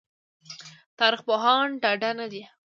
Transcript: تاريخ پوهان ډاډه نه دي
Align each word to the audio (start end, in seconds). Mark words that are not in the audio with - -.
تاريخ 0.99 1.21
پوهان 1.27 1.67
ډاډه 1.81 2.11
نه 2.19 2.25
دي 2.31 2.43